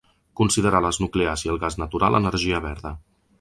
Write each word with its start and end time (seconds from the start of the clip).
Considerar 0.39 0.79
les 0.85 0.99
nuclears 1.03 1.43
i 1.47 1.51
el 1.55 1.61
gas 1.65 1.77
natural 1.83 2.19
energia 2.21 2.63
verda. 2.67 2.95